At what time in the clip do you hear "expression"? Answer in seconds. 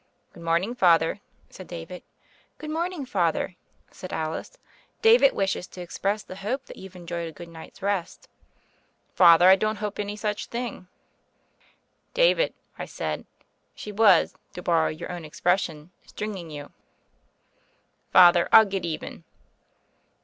15.23-15.91